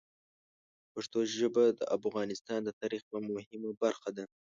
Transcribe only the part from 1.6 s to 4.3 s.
د افغانستان د تاریخ یوه مهمه برخه ده.